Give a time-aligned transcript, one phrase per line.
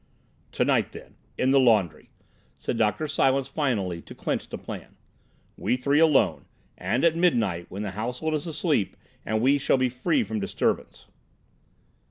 [0.51, 2.09] "Tonight, then, in the laundry,"
[2.57, 3.07] said Dr.
[3.07, 4.95] Silence finally, to clinch the plan;
[5.57, 10.23] "we three alone—and at midnight, when the household is asleep and we shall be free
[10.23, 11.05] from disturbance."